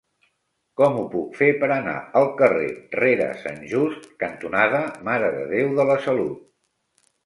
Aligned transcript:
Com 0.79 0.95
ho 1.01 1.03
puc 1.11 1.37
fer 1.41 1.49
per 1.65 1.69
anar 1.75 1.93
al 2.23 2.25
carrer 2.41 2.71
Rere 3.03 3.29
Sant 3.45 3.63
Just 3.77 4.11
cantonada 4.27 4.85
Mare 5.11 5.35
de 5.41 5.49
Déu 5.57 5.75
de 5.83 5.91
la 5.95 6.05
Salut? 6.11 6.47